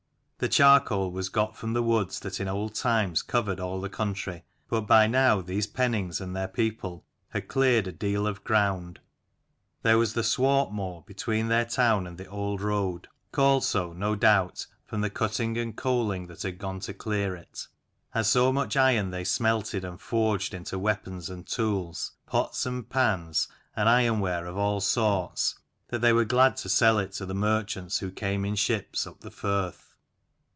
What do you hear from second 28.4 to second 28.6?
in